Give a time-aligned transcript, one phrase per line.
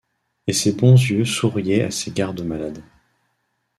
[0.47, 2.83] et ses bons yeux souriaient à ses gardes-malades.